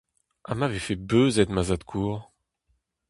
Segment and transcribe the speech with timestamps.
[0.47, 2.21] Ha ma vefe beuzet ma zad-kozh?